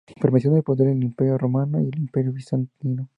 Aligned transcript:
Permaneció 0.19 0.51
en 0.55 0.63
poder 0.63 0.87
del 0.87 1.03
Imperio 1.03 1.37
romano 1.37 1.79
y 1.79 1.85
del 1.85 1.99
Imperio 1.99 2.33
bizantino. 2.33 3.07